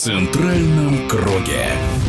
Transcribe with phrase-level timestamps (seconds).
[0.00, 1.99] центральном круге.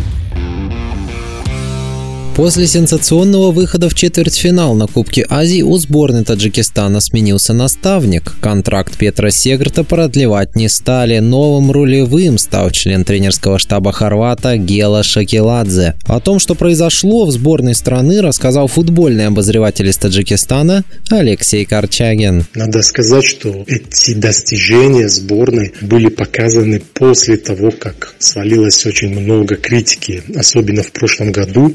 [2.36, 8.36] После сенсационного выхода в четвертьфинал на Кубке Азии у сборной Таджикистана сменился наставник.
[8.40, 11.20] Контракт Петра Сегрта продлевать не стали.
[11.20, 15.96] Новым рулевым стал член тренерского штаба Хорвата Гела Шакиладзе.
[16.06, 22.46] О том, что произошло в сборной страны, рассказал футбольный обозреватель из Таджикистана Алексей Корчагин.
[22.56, 30.24] Надо сказать, что эти достижения сборной были показаны после того, как свалилось очень много критики,
[30.34, 31.74] особенно в прошлом году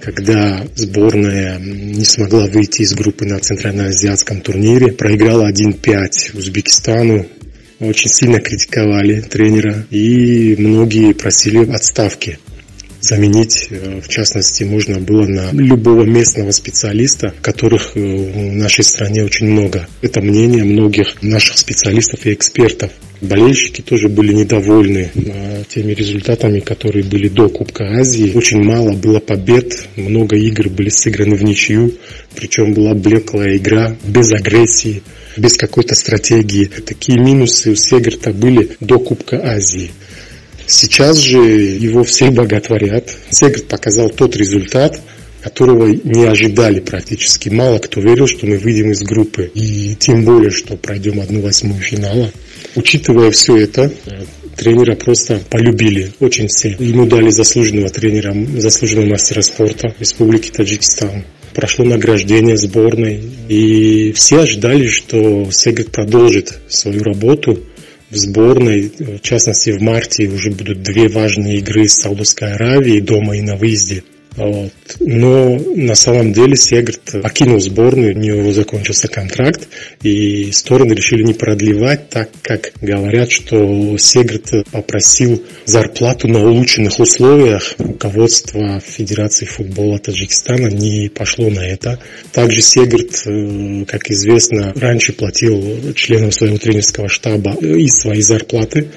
[0.00, 7.26] когда сборная не смогла выйти из группы на Центральноазиатском турнире, проиграла 1-5 Узбекистану,
[7.80, 12.38] очень сильно критиковали тренера и многие просили отставки.
[13.00, 19.22] Заменить, э, в частности, можно было на любого местного специалиста, которых э, в нашей стране
[19.22, 19.86] очень много.
[20.00, 22.90] Это мнение многих наших специалистов и экспертов.
[23.20, 28.32] Болельщики тоже были недовольны а, теми результатами, которые были до Кубка Азии.
[28.34, 31.94] Очень мало было побед, много игр были сыграны в ничью,
[32.34, 35.02] причем была блеклая игра, без агрессии,
[35.36, 36.66] без какой-то стратегии.
[36.66, 39.92] Такие минусы у Сегерта были до Кубка Азии.
[40.66, 43.14] Сейчас же его все боготворят.
[43.30, 45.00] Сегерт показал тот результат,
[45.46, 47.50] которого не ожидали практически.
[47.50, 49.48] Мало кто верил, что мы выйдем из группы.
[49.54, 52.32] И тем более, что пройдем одну восьмую финала.
[52.74, 53.92] Учитывая все это,
[54.56, 56.70] тренера просто полюбили очень все.
[56.80, 61.24] Ему дали заслуженного тренера, заслуженного мастера спорта Республики Таджикистан.
[61.54, 67.60] Прошло награждение сборной, и все ожидали, что Сегет продолжит свою работу
[68.10, 68.90] в сборной.
[68.98, 73.54] В частности, в марте уже будут две важные игры с Саудовской Аравией дома и на
[73.54, 74.02] выезде.
[74.36, 74.72] Вот.
[75.00, 79.66] Но на самом деле Сегрт покинул сборную, у него закончился контракт,
[80.02, 87.74] и стороны решили не продлевать, так как говорят, что Сегрт попросил зарплату на улучшенных условиях.
[87.78, 91.98] Руководство Федерации футбола Таджикистана не пошло на это.
[92.32, 98.88] Также Сегрт, э, как известно, раньше платил членам своего тренерского штаба из своей зарплаты.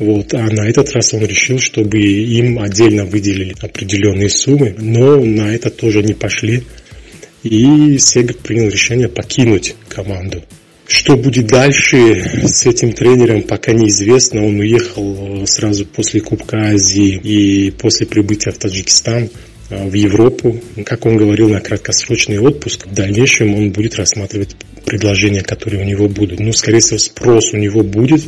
[0.00, 0.32] Вот.
[0.32, 5.70] А на этот раз он решил, чтобы им отдельно выделили определенные суммы, но на это
[5.70, 6.62] тоже не пошли.
[7.42, 10.42] И Сегр принял решение покинуть команду.
[10.86, 14.44] Что будет дальше с этим тренером, пока неизвестно.
[14.44, 19.28] Он уехал сразу после Кубка Азии и после прибытия в Таджикистан
[19.68, 20.60] э, в Европу.
[20.84, 22.86] Как он говорил, на краткосрочный отпуск.
[22.86, 26.40] В дальнейшем он будет рассматривать предложения, которые у него будут.
[26.40, 28.22] Ну, скорее всего, спрос у него будет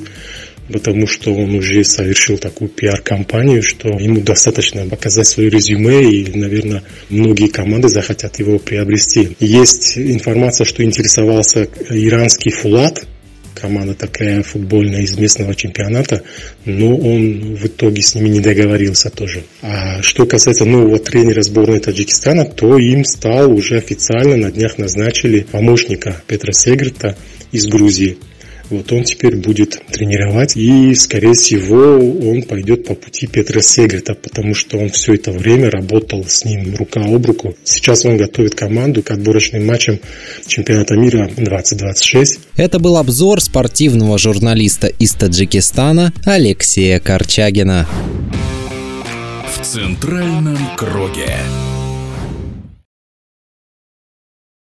[0.73, 6.83] потому что он уже совершил такую пиар-компанию, что ему достаточно показать свое резюме, и, наверное,
[7.11, 9.37] многие команды захотят его приобрести.
[9.39, 13.07] Есть информация, что интересовался иранский Фулат,
[13.55, 16.23] команда такая футбольная из местного чемпионата,
[16.65, 19.45] но он в итоге с ними не договорился тоже.
[19.63, 25.47] А что касается нового тренера сборной Таджикистана, то им стал уже официально на днях назначили
[25.49, 27.17] помощника Петра Сегрта
[27.53, 28.19] из Грузии.
[28.73, 31.99] Вот он теперь будет тренировать, и, скорее всего,
[32.31, 36.75] он пойдет по пути Петра Сегрета, потому что он все это время работал с ним
[36.77, 37.55] рука об руку.
[37.65, 40.01] Сейчас он готовит команду к отборочным матчам
[40.47, 42.39] чемпионата мира 2026.
[42.57, 47.87] Это был обзор спортивного журналиста из Таджикистана Алексея Корчагина.
[49.55, 51.29] В центральном круге.